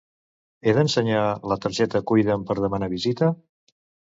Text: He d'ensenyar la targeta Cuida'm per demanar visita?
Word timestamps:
He 0.69 0.73
d'ensenyar 0.77 1.25
la 1.51 1.57
targeta 1.67 2.03
Cuida'm 2.13 2.49
per 2.49 2.59
demanar 2.63 2.91
visita? 2.95 3.31